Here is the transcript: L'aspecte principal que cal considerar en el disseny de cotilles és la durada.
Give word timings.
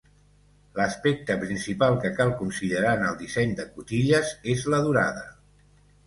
L'aspecte 0.77 1.33
principal 1.41 1.97
que 2.05 2.09
cal 2.19 2.31
considerar 2.39 2.93
en 2.99 3.05
el 3.09 3.19
disseny 3.19 3.53
de 3.59 3.67
cotilles 3.75 4.31
és 4.55 4.65
la 4.75 4.81
durada. 4.89 5.23